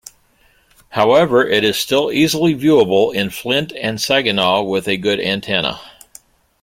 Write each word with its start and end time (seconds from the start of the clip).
However, 0.89 1.47
it 1.47 1.63
is 1.63 1.77
still 1.77 2.11
easily 2.11 2.55
viewable 2.55 3.13
in 3.13 3.29
Flint 3.29 3.71
and 3.79 4.01
Saginaw 4.01 4.63
with 4.63 4.87
a 4.87 4.97
good 4.97 5.19
antenna. 5.19 5.79